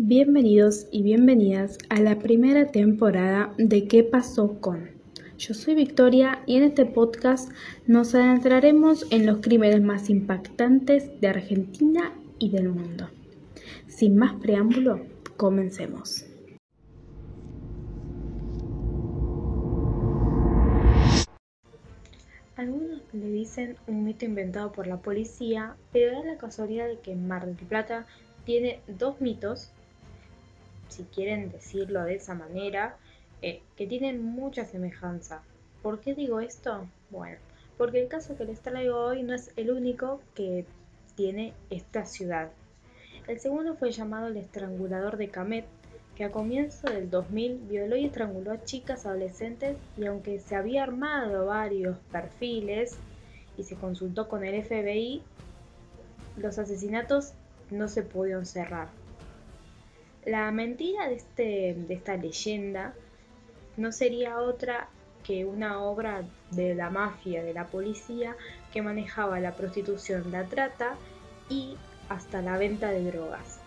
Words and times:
Bienvenidos 0.00 0.86
y 0.92 1.02
bienvenidas 1.02 1.76
a 1.88 1.98
la 1.98 2.20
primera 2.20 2.68
temporada 2.68 3.52
de 3.58 3.88
¿Qué 3.88 4.04
pasó 4.04 4.60
con? 4.60 4.90
Yo 5.38 5.54
soy 5.54 5.74
Victoria 5.74 6.40
y 6.46 6.56
en 6.56 6.62
este 6.62 6.86
podcast 6.86 7.50
nos 7.88 8.14
adentraremos 8.14 9.06
en 9.10 9.26
los 9.26 9.38
crímenes 9.38 9.82
más 9.82 10.08
impactantes 10.08 11.20
de 11.20 11.26
Argentina 11.26 12.12
y 12.38 12.50
del 12.50 12.68
mundo. 12.68 13.10
Sin 13.88 14.16
más 14.16 14.34
preámbulo, 14.34 15.04
comencemos. 15.36 16.24
Algunos 22.54 23.02
le 23.12 23.30
dicen 23.32 23.74
un 23.88 24.04
mito 24.04 24.24
inventado 24.24 24.70
por 24.70 24.86
la 24.86 24.98
policía, 24.98 25.74
pero 25.92 26.12
da 26.12 26.24
la 26.24 26.38
casualidad 26.38 26.86
de 26.86 27.00
que 27.00 27.16
Mar 27.16 27.46
del 27.46 27.56
Plata 27.66 28.06
tiene 28.44 28.80
dos 28.86 29.20
mitos 29.20 29.72
si 30.88 31.04
quieren 31.04 31.50
decirlo 31.50 32.04
de 32.04 32.16
esa 32.16 32.34
manera, 32.34 32.96
eh, 33.42 33.62
que 33.76 33.86
tienen 33.86 34.22
mucha 34.22 34.64
semejanza. 34.64 35.42
¿Por 35.82 36.00
qué 36.00 36.14
digo 36.14 36.40
esto? 36.40 36.86
Bueno, 37.10 37.38
porque 37.76 38.02
el 38.02 38.08
caso 38.08 38.36
que 38.36 38.44
les 38.44 38.60
traigo 38.60 38.96
hoy 38.96 39.22
no 39.22 39.34
es 39.34 39.52
el 39.56 39.70
único 39.70 40.20
que 40.34 40.64
tiene 41.14 41.54
esta 41.70 42.04
ciudad. 42.04 42.50
El 43.26 43.40
segundo 43.40 43.76
fue 43.76 43.92
llamado 43.92 44.28
el 44.28 44.36
estrangulador 44.36 45.16
de 45.16 45.28
Camet, 45.28 45.66
que 46.16 46.24
a 46.24 46.32
comienzo 46.32 46.88
del 46.90 47.10
2000 47.10 47.58
violó 47.68 47.96
y 47.96 48.06
estranguló 48.06 48.50
a 48.50 48.64
chicas 48.64 49.06
adolescentes 49.06 49.76
y 49.96 50.06
aunque 50.06 50.40
se 50.40 50.56
había 50.56 50.82
armado 50.82 51.46
varios 51.46 51.98
perfiles 52.10 52.96
y 53.56 53.62
se 53.62 53.76
consultó 53.76 54.28
con 54.28 54.44
el 54.44 54.64
FBI, 54.64 55.22
los 56.36 56.58
asesinatos 56.58 57.34
no 57.70 57.86
se 57.86 58.02
pudieron 58.02 58.46
cerrar. 58.46 58.88
La 60.28 60.50
mentira 60.50 61.08
de, 61.08 61.14
este, 61.14 61.74
de 61.74 61.94
esta 61.94 62.18
leyenda 62.18 62.92
no 63.78 63.92
sería 63.92 64.36
otra 64.40 64.90
que 65.24 65.46
una 65.46 65.80
obra 65.80 66.22
de 66.50 66.74
la 66.74 66.90
mafia, 66.90 67.42
de 67.42 67.54
la 67.54 67.64
policía, 67.64 68.36
que 68.70 68.82
manejaba 68.82 69.40
la 69.40 69.54
prostitución, 69.54 70.30
la 70.30 70.44
trata 70.44 70.96
y 71.48 71.78
hasta 72.10 72.42
la 72.42 72.58
venta 72.58 72.90
de 72.90 73.10
drogas. 73.10 73.58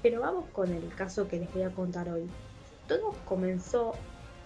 Pero 0.00 0.20
vamos 0.20 0.44
con 0.52 0.72
el 0.72 0.94
caso 0.94 1.26
que 1.26 1.40
les 1.40 1.52
voy 1.52 1.64
a 1.64 1.70
contar 1.70 2.08
hoy. 2.08 2.30
Todo 2.86 3.12
comenzó 3.24 3.94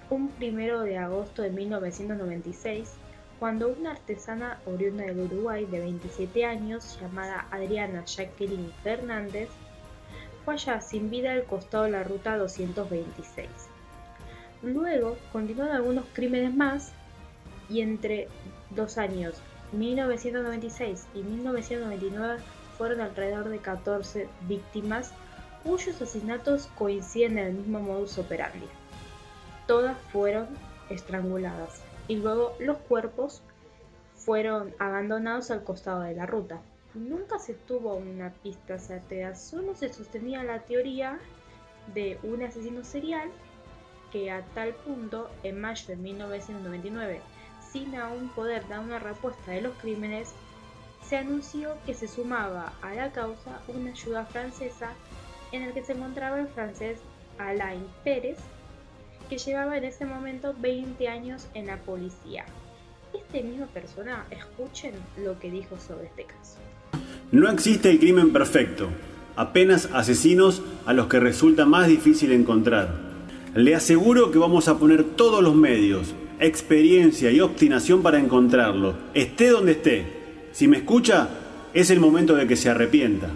un 0.09 0.29
primero 0.31 0.81
de 0.81 0.97
agosto 0.97 1.43
de 1.43 1.51
1996, 1.51 2.91
cuando 3.39 3.69
una 3.69 3.91
artesana 3.91 4.61
oriunda 4.65 5.05
del 5.05 5.21
Uruguay 5.21 5.67
de 5.67 5.81
27 5.81 6.47
años, 6.47 6.99
llamada 7.03 7.49
Adriana 7.51 8.03
Jacqueline 8.07 8.73
Fernández, 8.83 9.51
fue 10.45 10.59
sin 10.59 11.11
vida 11.11 11.33
al 11.33 11.45
costado 11.45 11.85
de 11.85 11.91
la 11.91 12.05
ruta 12.05 12.37
226. 12.37 13.49
Luego 14.63 15.17
continuaron 15.33 15.77
algunos 15.77 16.05
crímenes 16.13 16.55
más 16.55 16.93
y 17.69 17.81
entre 17.81 18.29
dos 18.71 18.99
años 18.99 19.41
1996 19.73 21.07
y 21.15 21.23
1999 21.23 22.39
fueron 22.77 23.01
alrededor 23.01 23.49
de 23.49 23.59
14 23.59 24.29
víctimas 24.49 25.13
cuyos 25.63 26.01
asesinatos 26.01 26.69
coinciden 26.77 27.39
en 27.39 27.47
el 27.47 27.55
mismo 27.55 27.81
modus 27.81 28.19
operandi. 28.19 28.67
Todas 29.67 29.97
fueron 30.13 30.47
estranguladas 30.91 31.83
y 32.07 32.17
luego 32.17 32.55
los 32.59 32.77
cuerpos 32.79 33.43
fueron 34.15 34.75
abandonados 34.79 35.51
al 35.51 35.65
costado 35.65 36.03
de 36.03 36.15
la 36.15 36.27
ruta. 36.27 36.61
Nunca 36.95 37.41
se 37.41 37.55
tuvo 37.55 37.95
una 37.95 38.33
pista 38.33 38.79
certera, 38.79 39.35
solo 39.35 39.75
se 39.75 39.93
sostenía 39.93 40.45
la 40.45 40.61
teoría 40.61 41.19
de 41.93 42.21
un 42.23 42.41
asesino 42.45 42.85
serial 42.85 43.31
que 44.13 44.31
a 44.31 44.43
tal 44.55 44.75
punto, 44.75 45.29
en 45.43 45.61
mayo 45.61 45.89
de 45.89 45.97
1999, 45.97 47.21
sin 47.73 47.97
aún 47.97 48.29
poder 48.29 48.69
dar 48.69 48.79
una 48.79 49.01
respuesta 49.01 49.51
de 49.51 49.63
los 49.63 49.77
crímenes, 49.79 50.33
se 51.05 51.17
anunció 51.17 51.77
que 51.85 51.95
se 51.95 52.07
sumaba 52.07 52.73
a 52.81 52.95
la 52.95 53.11
causa 53.11 53.61
una 53.67 53.91
ayuda 53.91 54.25
francesa 54.27 54.93
en 55.51 55.63
el 55.63 55.73
que 55.75 55.83
se 55.83 55.95
encontraba 55.95 56.39
el 56.39 56.47
francés 56.47 57.01
Alain 57.39 57.89
Pérez, 58.05 58.39
que 59.29 59.39
llevaba 59.39 59.77
en 59.77 59.85
ese 59.85 60.05
momento 60.05 60.55
20 60.59 61.09
años 61.09 61.49
en 61.55 61.67
la 61.67 61.79
policía. 61.79 62.45
Este 63.13 63.43
mismo 63.43 63.67
persona, 63.67 64.27
escuchen 64.31 64.95
lo 65.17 65.41
que 65.41 65.51
dijo 65.51 65.77
sobre 65.77 66.07
este 66.07 66.27
caso. 66.27 66.59
No 67.35 67.51
existe 67.51 67.91
el 67.91 67.99
crimen 67.99 68.33
perfecto, 68.33 68.91
apenas 69.35 69.89
asesinos 69.93 70.63
a 70.87 70.93
los 70.93 71.09
que 71.09 71.19
resulta 71.19 71.67
más 71.67 71.89
difícil 71.89 72.31
encontrar. 72.31 72.95
Le 73.57 73.75
aseguro 73.75 74.31
que 74.31 74.39
vamos 74.39 74.69
a 74.69 74.79
poner 74.79 75.03
todos 75.03 75.43
los 75.43 75.57
medios, 75.57 76.15
experiencia 76.39 77.33
y 77.33 77.41
obstinación 77.41 78.05
para 78.05 78.21
encontrarlo, 78.21 78.95
esté 79.15 79.49
donde 79.49 79.73
esté. 79.73 80.07
Si 80.53 80.69
me 80.69 80.77
escucha, 80.77 81.29
es 81.73 81.91
el 81.91 81.99
momento 81.99 82.37
de 82.37 82.47
que 82.47 82.55
se 82.55 82.71
arrepienta. 82.71 83.31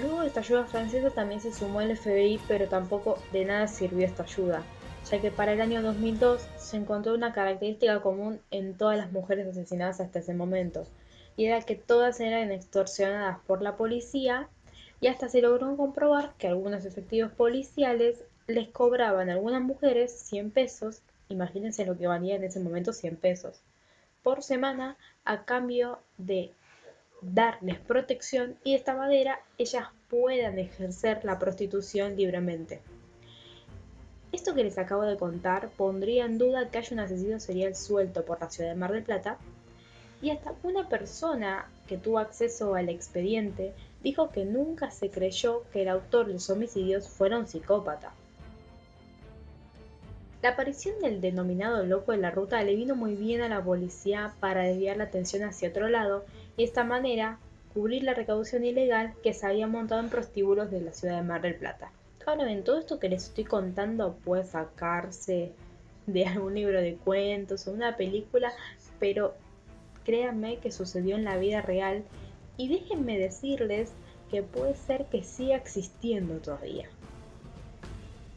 Luego 0.00 0.20
de 0.20 0.28
esta 0.28 0.38
ayuda 0.38 0.64
francesa 0.66 1.10
también 1.10 1.40
se 1.40 1.52
sumó 1.52 1.80
el 1.80 1.96
FBI, 1.96 2.38
pero 2.46 2.68
tampoco 2.68 3.18
de 3.32 3.46
nada 3.46 3.66
sirvió 3.66 4.06
esta 4.06 4.22
ayuda, 4.22 4.62
ya 5.10 5.20
que 5.20 5.32
para 5.32 5.54
el 5.54 5.60
año 5.60 5.82
2002 5.82 6.40
se 6.56 6.76
encontró 6.76 7.16
una 7.16 7.32
característica 7.32 8.00
común 8.00 8.38
en 8.52 8.74
todas 8.74 8.96
las 8.96 9.10
mujeres 9.10 9.48
asesinadas 9.48 10.00
hasta 10.00 10.20
ese 10.20 10.34
momento, 10.34 10.86
era 11.46 11.60
que 11.62 11.76
todas 11.76 12.20
eran 12.20 12.52
extorsionadas 12.52 13.38
por 13.46 13.62
la 13.62 13.76
policía 13.76 14.48
y 15.00 15.06
hasta 15.06 15.28
se 15.28 15.40
logró 15.40 15.76
comprobar 15.76 16.34
que 16.38 16.48
algunos 16.48 16.84
efectivos 16.84 17.32
policiales 17.32 18.22
les 18.46 18.68
cobraban 18.68 19.30
a 19.30 19.34
algunas 19.34 19.62
mujeres 19.62 20.12
100 20.12 20.50
pesos, 20.50 21.02
imagínense 21.28 21.86
lo 21.86 21.96
que 21.96 22.06
valía 22.06 22.36
en 22.36 22.44
ese 22.44 22.60
momento 22.60 22.92
100 22.92 23.16
pesos, 23.16 23.60
por 24.22 24.42
semana 24.42 24.96
a 25.24 25.44
cambio 25.44 26.00
de 26.18 26.52
darles 27.22 27.78
protección 27.78 28.56
y 28.64 28.72
de 28.72 28.78
esta 28.78 28.94
manera 28.94 29.40
ellas 29.58 29.88
puedan 30.08 30.58
ejercer 30.58 31.24
la 31.24 31.38
prostitución 31.38 32.16
libremente. 32.16 32.80
Esto 34.32 34.54
que 34.54 34.64
les 34.64 34.78
acabo 34.78 35.02
de 35.02 35.16
contar 35.16 35.70
pondría 35.70 36.24
en 36.24 36.38
duda 36.38 36.70
que 36.70 36.78
haya 36.78 36.94
un 36.94 37.00
asesino 37.00 37.40
serial 37.40 37.74
suelto 37.74 38.24
por 38.24 38.40
la 38.40 38.50
ciudad 38.50 38.70
de 38.70 38.76
Mar 38.76 38.92
del 38.92 39.02
Plata 39.02 39.38
y 40.22 40.30
hasta 40.30 40.54
una 40.62 40.88
persona 40.88 41.68
que 41.86 41.96
tuvo 41.96 42.18
acceso 42.18 42.74
al 42.74 42.88
expediente 42.88 43.72
dijo 44.02 44.30
que 44.30 44.44
nunca 44.44 44.90
se 44.90 45.10
creyó 45.10 45.64
que 45.72 45.82
el 45.82 45.88
autor 45.88 46.26
de 46.26 46.34
los 46.34 46.50
homicidios 46.50 47.08
fuera 47.08 47.38
un 47.38 47.46
psicópata. 47.46 48.12
La 50.42 50.50
aparición 50.50 50.98
del 51.00 51.20
denominado 51.20 51.84
loco 51.84 52.12
de 52.12 52.18
la 52.18 52.30
ruta 52.30 52.62
le 52.62 52.74
vino 52.74 52.96
muy 52.96 53.14
bien 53.14 53.42
a 53.42 53.48
la 53.48 53.62
policía 53.62 54.32
para 54.40 54.62
desviar 54.62 54.96
la 54.96 55.04
atención 55.04 55.42
hacia 55.44 55.68
otro 55.68 55.88
lado 55.88 56.24
y 56.56 56.62
de 56.62 56.64
esta 56.64 56.82
manera 56.84 57.38
cubrir 57.74 58.02
la 58.04 58.14
recaudación 58.14 58.64
ilegal 58.64 59.12
que 59.22 59.34
se 59.34 59.46
había 59.46 59.66
montado 59.66 60.00
en 60.00 60.08
prostíbulos 60.08 60.70
de 60.70 60.80
la 60.80 60.92
ciudad 60.92 61.16
de 61.16 61.22
Mar 61.22 61.42
del 61.42 61.56
Plata. 61.56 61.92
Ahora 62.26 62.44
bien, 62.44 62.64
todo 62.64 62.78
esto 62.78 62.98
que 62.98 63.08
les 63.08 63.24
estoy 63.24 63.44
contando 63.44 64.14
puede 64.24 64.44
sacarse 64.44 65.52
de 66.06 66.26
algún 66.26 66.54
libro 66.54 66.80
de 66.80 66.94
cuentos 66.96 67.66
o 67.66 67.72
una 67.72 67.96
película, 67.96 68.52
pero 68.98 69.34
créanme 70.04 70.58
que 70.58 70.72
sucedió 70.72 71.16
en 71.16 71.24
la 71.24 71.36
vida 71.36 71.62
real 71.62 72.04
y 72.56 72.68
déjenme 72.68 73.18
decirles 73.18 73.92
que 74.30 74.42
puede 74.42 74.74
ser 74.74 75.06
que 75.06 75.22
siga 75.22 75.56
existiendo 75.56 76.38
todavía. 76.38 76.88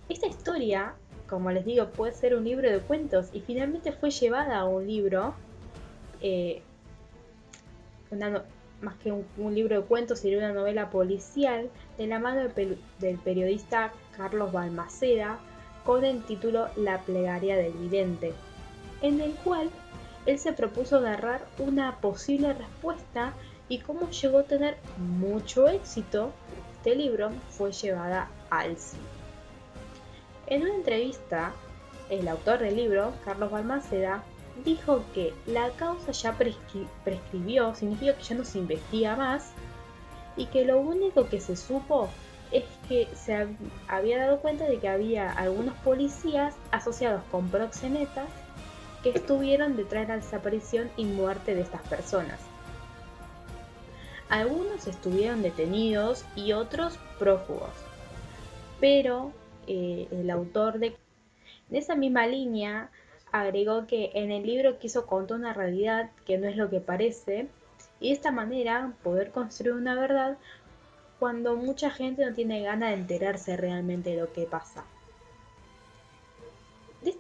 Esta 0.10 0.28
historia, 0.28 0.96
como 1.28 1.52
les 1.52 1.66
digo, 1.66 1.90
puede 1.90 2.14
ser 2.14 2.36
un 2.36 2.44
libro 2.44 2.70
de 2.70 2.80
cuentos 2.80 3.30
y 3.34 3.42
finalmente 3.42 3.92
fue 3.92 4.12
llevada 4.12 4.60
a 4.60 4.66
un 4.66 4.86
libro, 4.86 5.34
eh, 6.22 6.62
más 8.82 8.96
que 8.98 9.12
un, 9.12 9.56
libro 9.56 9.82
de 9.82 9.86
cuentos, 9.86 10.20
sería 10.20 10.38
una 10.40 10.54
novela 10.54 10.90
policial 10.90 11.70
de 11.98 12.08
la 12.08 12.20
mano 12.20 12.42
del 13.00 13.18
periodista 13.24 13.92
Carlos 14.16 14.52
Balmaceda 14.52 15.40
con 15.86 16.04
el 16.04 16.24
título 16.24 16.68
La 16.76 17.00
plegaria 17.02 17.56
del 17.56 17.74
vidente, 17.74 18.34
en 19.02 19.22
el 19.22 19.32
cual 19.36 19.70
él 20.26 20.40
se 20.40 20.54
propuso 20.54 21.00
narrar 21.02 21.46
una 21.60 21.98
posible 21.98 22.54
respuesta 22.54 23.34
y 23.70 23.80
cómo 23.80 24.10
llegó 24.10 24.40
a 24.40 24.44
tener 24.44 24.78
mucho 24.98 25.68
éxito, 25.68 26.32
este 26.78 26.96
libro 26.96 27.32
fue 27.50 27.72
llevada 27.72 28.30
al 28.50 28.78
cine. 28.78 29.04
En 30.48 30.64
una 30.64 30.76
entrevista, 30.76 31.54
el 32.10 32.28
autor 32.28 32.60
del 32.60 32.76
libro, 32.76 33.14
Carlos 33.24 33.52
Balmaceda, 33.52 34.24
dijo 34.66 35.04
que 35.14 35.34
la 35.46 35.70
causa 35.72 36.12
ya 36.12 36.38
prescribió, 37.04 37.74
significa 37.74 38.16
que 38.16 38.24
ya 38.24 38.36
no 38.36 38.46
se 38.46 38.60
investiga 38.60 39.16
más, 39.16 39.52
y 40.36 40.48
que 40.48 40.66
lo 40.66 40.80
único 40.80 41.28
que 41.28 41.40
se 41.40 41.56
supo 41.56 42.10
es 42.52 42.64
que 42.88 43.08
se 43.16 43.48
había 43.88 44.20
dado 44.20 44.40
cuenta 44.40 44.66
de 44.66 44.78
que 44.80 44.88
había 44.88 45.32
algunos 45.32 45.76
policías 45.80 46.56
asociados 46.72 47.24
con 47.32 47.50
proxenetas 47.50 48.30
que 49.04 49.10
estuvieron 49.10 49.76
detrás 49.76 50.08
de 50.08 50.14
la 50.16 50.20
desaparición 50.22 50.90
y 50.98 51.06
muerte 51.06 51.54
de 51.54 51.62
estas 51.62 51.82
personas. 51.88 52.40
Algunos 54.30 54.88
estuvieron 54.88 55.44
detenidos 55.44 56.26
y 56.36 56.54
otros 56.54 56.98
prófugos. 57.20 57.70
Pero 58.80 59.32
eh, 59.68 60.08
el 60.10 60.30
autor 60.32 60.80
de, 60.80 60.96
de 61.70 61.78
esa 61.78 61.96
misma 61.96 62.26
línea 62.26 62.90
agregó 63.32 63.86
que 63.86 64.12
en 64.14 64.32
el 64.32 64.46
libro 64.46 64.80
quiso 64.80 65.06
contar 65.06 65.38
una 65.38 65.54
realidad 65.54 66.12
que 66.26 66.38
no 66.38 66.48
es 66.48 66.56
lo 66.56 66.70
que 66.70 66.80
parece 66.80 67.48
y 68.00 68.10
de 68.10 68.14
esta 68.14 68.32
manera 68.32 68.94
poder 69.04 69.32
construir 69.32 69.76
una 69.76 69.96
verdad 69.96 70.38
cuando 71.20 71.56
mucha 71.56 71.90
gente 71.90 72.26
no 72.26 72.34
tiene 72.34 72.62
ganas 72.62 72.90
de 72.90 72.96
enterarse 72.96 73.56
realmente 73.58 74.12
de 74.12 74.18
lo 74.18 74.34
que 74.34 74.44
pasa. 74.44 74.84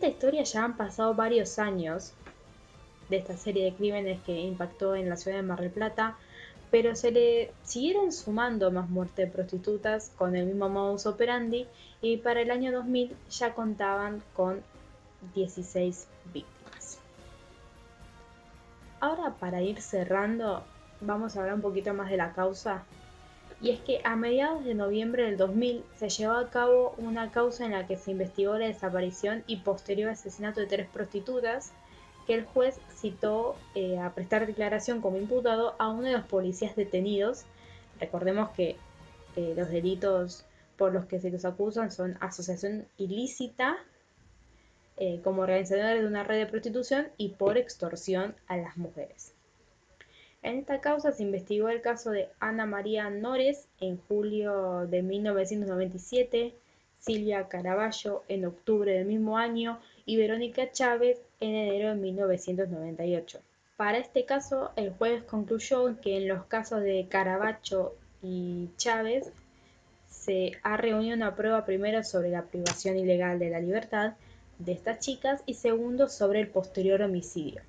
Esta 0.03 0.15
historia 0.15 0.43
ya 0.43 0.65
han 0.65 0.75
pasado 0.75 1.13
varios 1.13 1.59
años 1.59 2.11
de 3.07 3.15
esta 3.15 3.37
serie 3.37 3.63
de 3.63 3.73
crímenes 3.73 4.21
que 4.23 4.37
impactó 4.37 4.95
en 4.95 5.07
la 5.07 5.15
ciudad 5.15 5.37
de 5.37 5.43
Mar 5.43 5.61
del 5.61 5.71
Plata, 5.71 6.17
pero 6.71 6.93
se 6.93 7.11
le 7.11 7.53
siguieron 7.63 8.11
sumando 8.11 8.69
más 8.69 8.89
muertes 8.89 9.15
de 9.15 9.31
prostitutas 9.31 10.11
con 10.17 10.35
el 10.35 10.47
mismo 10.47 10.67
modus 10.67 11.05
operandi 11.05 11.67
y 12.01 12.17
para 12.17 12.41
el 12.41 12.51
año 12.51 12.73
2000 12.73 13.15
ya 13.29 13.55
contaban 13.55 14.21
con 14.33 14.61
16 15.35 16.05
víctimas. 16.33 16.99
Ahora 18.99 19.35
para 19.39 19.61
ir 19.61 19.79
cerrando, 19.81 20.65
vamos 20.99 21.37
a 21.37 21.39
hablar 21.39 21.55
un 21.55 21.61
poquito 21.61 21.93
más 21.93 22.09
de 22.09 22.17
la 22.17 22.33
causa. 22.33 22.83
Y 23.63 23.69
es 23.69 23.79
que 23.79 24.01
a 24.03 24.17
mediados 24.17 24.65
de 24.65 24.73
noviembre 24.73 25.23
del 25.23 25.37
2000 25.37 25.85
se 25.95 26.09
llevó 26.09 26.33
a 26.33 26.49
cabo 26.49 26.93
una 26.97 27.31
causa 27.31 27.63
en 27.63 27.71
la 27.71 27.87
que 27.87 27.95
se 27.95 28.11
investigó 28.11 28.57
la 28.57 28.67
desaparición 28.67 29.45
y 29.47 29.61
posterior 29.61 30.09
asesinato 30.09 30.59
de 30.59 30.67
tres 30.67 30.89
prostitutas 30.89 31.71
que 32.27 32.33
el 32.33 32.43
juez 32.43 32.77
citó 32.93 33.55
eh, 33.73 33.99
a 33.99 34.13
prestar 34.13 34.45
declaración 34.47 34.99
como 34.99 35.15
imputado 35.15 35.75
a 35.79 35.87
uno 35.87 36.01
de 36.01 36.11
los 36.11 36.25
policías 36.25 36.75
detenidos. 36.75 37.45
Recordemos 38.01 38.49
que 38.49 38.75
eh, 39.37 39.53
los 39.55 39.69
delitos 39.69 40.45
por 40.75 40.91
los 40.91 41.05
que 41.05 41.21
se 41.21 41.31
los 41.31 41.45
acusan 41.45 41.89
son 41.89 42.17
asociación 42.19 42.85
ilícita 42.97 43.77
eh, 44.97 45.21
como 45.23 45.43
organizadores 45.43 46.01
de 46.01 46.07
una 46.07 46.25
red 46.25 46.39
de 46.39 46.47
prostitución 46.47 47.07
y 47.15 47.29
por 47.29 47.57
extorsión 47.57 48.35
a 48.47 48.57
las 48.57 48.75
mujeres. 48.75 49.33
En 50.43 50.57
esta 50.57 50.81
causa 50.81 51.13
se 51.13 51.23
investigó 51.23 51.69
el 51.69 51.79
caso 51.79 52.11
de 52.11 52.27
Ana 52.41 52.65
María 52.65 53.09
Nores 53.09 53.69
en 53.79 53.97
julio 53.97 54.85
de 54.87 55.01
1997, 55.01 56.53
Silvia 56.99 57.47
Caraballo 57.47 58.23
en 58.27 58.45
octubre 58.45 58.91
del 58.91 59.05
mismo 59.05 59.37
año 59.37 59.79
y 60.05 60.17
Verónica 60.17 60.69
Chávez 60.69 61.21
en 61.39 61.55
enero 61.55 61.89
de 61.89 61.95
1998. 61.95 63.39
Para 63.77 63.99
este 63.99 64.25
caso, 64.25 64.71
el 64.75 64.91
juez 64.91 65.23
concluyó 65.23 65.99
que 66.01 66.17
en 66.17 66.27
los 66.27 66.45
casos 66.45 66.81
de 66.81 67.07
Caraballo 67.09 67.95
y 68.21 68.69
Chávez 68.75 69.31
se 70.09 70.51
ha 70.61 70.75
reunido 70.75 71.15
una 71.15 71.37
prueba 71.37 71.63
primero 71.63 72.03
sobre 72.03 72.31
la 72.31 72.43
privación 72.43 72.97
ilegal 72.97 73.39
de 73.39 73.49
la 73.49 73.61
libertad 73.61 74.15
de 74.59 74.73
estas 74.73 74.99
chicas 74.99 75.41
y 75.45 75.53
segundo 75.53 76.09
sobre 76.09 76.41
el 76.41 76.49
posterior 76.49 77.01
homicidio. 77.01 77.61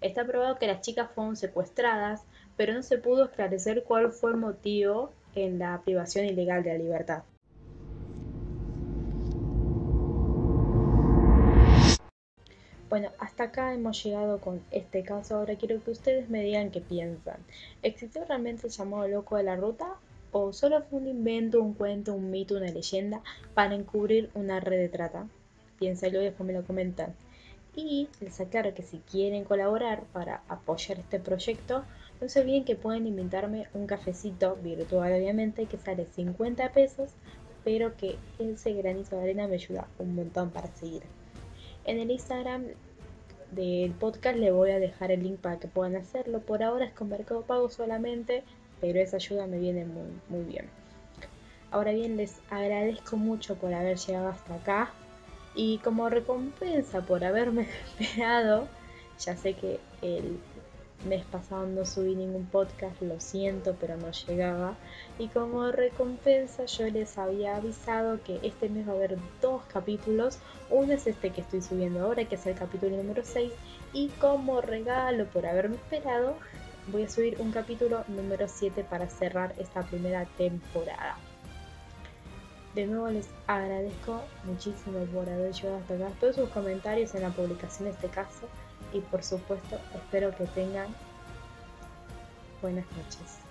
Está 0.00 0.24
probado 0.24 0.58
que 0.58 0.68
las 0.68 0.80
chicas 0.80 1.10
fueron 1.12 1.36
secuestradas, 1.36 2.22
pero 2.56 2.72
no 2.72 2.82
se 2.82 2.98
pudo 2.98 3.24
esclarecer 3.24 3.82
cuál 3.82 4.12
fue 4.12 4.30
el 4.30 4.36
motivo 4.36 5.12
en 5.34 5.58
la 5.58 5.80
privación 5.84 6.24
ilegal 6.26 6.62
de 6.62 6.72
la 6.72 6.78
libertad. 6.78 7.22
Bueno, 12.88 13.10
hasta 13.18 13.44
acá 13.44 13.74
hemos 13.74 14.02
llegado 14.02 14.40
con 14.40 14.62
este 14.70 15.02
caso. 15.02 15.36
Ahora 15.36 15.56
quiero 15.56 15.82
que 15.82 15.90
ustedes 15.90 16.30
me 16.30 16.42
digan 16.42 16.70
qué 16.70 16.80
piensan. 16.80 17.36
¿Existió 17.82 18.24
realmente 18.24 18.68
el 18.68 18.72
llamado 18.72 19.08
loco 19.08 19.36
de 19.36 19.42
la 19.42 19.56
ruta? 19.56 19.96
¿O 20.30 20.52
solo 20.52 20.82
fue 20.82 21.00
un 21.00 21.08
invento, 21.08 21.60
un 21.60 21.74
cuento, 21.74 22.14
un 22.14 22.30
mito, 22.30 22.56
una 22.56 22.70
leyenda 22.70 23.20
para 23.54 23.74
encubrir 23.74 24.30
una 24.34 24.60
red 24.60 24.78
de 24.78 24.88
trata? 24.88 25.26
Piénsalo 25.78 26.20
y 26.22 26.26
después 26.26 26.46
me 26.46 26.52
lo 26.52 26.64
comentan. 26.64 27.14
Y 27.80 28.08
les 28.18 28.40
aclaro 28.40 28.74
que 28.74 28.82
si 28.82 28.98
quieren 28.98 29.44
colaborar 29.44 30.02
para 30.12 30.42
apoyar 30.48 30.98
este 30.98 31.20
proyecto, 31.20 31.84
no 32.20 32.28
se 32.28 32.40
olviden 32.40 32.64
que 32.64 32.74
pueden 32.74 33.06
invitarme 33.06 33.68
un 33.72 33.86
cafecito 33.86 34.56
virtual, 34.56 35.12
obviamente, 35.12 35.66
que 35.66 35.78
sale 35.78 36.04
50 36.04 36.72
pesos, 36.72 37.10
pero 37.62 37.96
que 37.96 38.16
ese 38.40 38.72
granizo 38.72 39.14
de 39.14 39.22
arena 39.22 39.46
me 39.46 39.54
ayuda 39.54 39.86
un 40.00 40.16
montón 40.16 40.50
para 40.50 40.66
seguir. 40.74 41.04
En 41.84 42.00
el 42.00 42.10
Instagram 42.10 42.64
del 43.52 43.92
podcast 43.92 44.36
le 44.36 44.50
voy 44.50 44.72
a 44.72 44.80
dejar 44.80 45.12
el 45.12 45.22
link 45.22 45.38
para 45.38 45.60
que 45.60 45.68
puedan 45.68 45.94
hacerlo. 45.94 46.40
Por 46.40 46.64
ahora 46.64 46.84
es 46.84 46.92
con 46.92 47.08
Mercado 47.08 47.42
Pago 47.42 47.70
solamente, 47.70 48.42
pero 48.80 48.98
esa 48.98 49.18
ayuda 49.18 49.46
me 49.46 49.60
viene 49.60 49.84
muy, 49.84 50.08
muy 50.28 50.42
bien. 50.42 50.68
Ahora 51.70 51.92
bien, 51.92 52.16
les 52.16 52.40
agradezco 52.50 53.16
mucho 53.16 53.54
por 53.54 53.72
haber 53.72 53.98
llegado 53.98 54.30
hasta 54.30 54.56
acá. 54.56 54.92
Y 55.58 55.78
como 55.78 56.08
recompensa 56.08 57.00
por 57.00 57.24
haberme 57.24 57.62
esperado, 57.98 58.68
ya 59.18 59.36
sé 59.36 59.54
que 59.54 59.80
el 60.02 60.38
mes 61.04 61.24
pasado 61.24 61.66
no 61.66 61.84
subí 61.84 62.14
ningún 62.14 62.46
podcast, 62.46 63.02
lo 63.02 63.18
siento, 63.18 63.74
pero 63.80 63.96
no 63.96 64.08
llegaba. 64.12 64.76
Y 65.18 65.26
como 65.26 65.72
recompensa 65.72 66.64
yo 66.66 66.86
les 66.86 67.18
había 67.18 67.56
avisado 67.56 68.22
que 68.22 68.38
este 68.44 68.68
mes 68.68 68.86
va 68.86 68.92
a 68.92 68.94
haber 68.94 69.18
dos 69.42 69.62
capítulos. 69.72 70.38
Uno 70.70 70.92
es 70.92 71.08
este 71.08 71.30
que 71.30 71.40
estoy 71.40 71.60
subiendo 71.60 72.04
ahora, 72.04 72.24
que 72.24 72.36
es 72.36 72.46
el 72.46 72.54
capítulo 72.54 72.96
número 72.96 73.22
6. 73.24 73.50
Y 73.92 74.10
como 74.20 74.60
regalo 74.60 75.24
por 75.26 75.44
haberme 75.44 75.74
esperado, 75.74 76.36
voy 76.92 77.02
a 77.02 77.10
subir 77.10 77.40
un 77.40 77.50
capítulo 77.50 78.04
número 78.06 78.46
7 78.46 78.84
para 78.84 79.10
cerrar 79.10 79.56
esta 79.58 79.82
primera 79.82 80.24
temporada. 80.36 81.16
De 82.78 82.86
nuevo 82.86 83.08
les 83.08 83.28
agradezco 83.48 84.22
muchísimo 84.44 85.00
por 85.06 85.28
haber 85.28 85.52
llegado 85.52 85.78
hasta 85.78 85.94
acá, 85.94 86.12
todos 86.20 86.36
sus 86.36 86.48
comentarios 86.50 87.12
en 87.16 87.22
la 87.22 87.30
publicación 87.30 87.86
de 87.86 87.90
este 87.90 88.06
caso 88.06 88.46
y 88.92 89.00
por 89.00 89.24
supuesto 89.24 89.80
espero 89.96 90.30
que 90.36 90.46
tengan 90.46 90.86
buenas 92.62 92.86
noches. 92.92 93.47